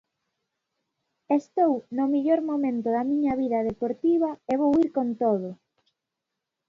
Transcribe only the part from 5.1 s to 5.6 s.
todo.